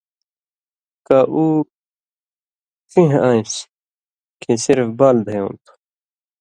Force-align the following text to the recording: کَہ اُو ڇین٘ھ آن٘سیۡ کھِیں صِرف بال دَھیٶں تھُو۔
کَہ 1.07 1.19
اُو 1.33 1.45
ڇین٘ھ 2.91 3.15
آن٘سیۡ 3.29 3.67
کھِیں 4.41 4.57
صِرف 4.63 4.87
بال 4.99 5.17
دَھیٶں 5.25 5.49
تھُو۔ 5.63 5.73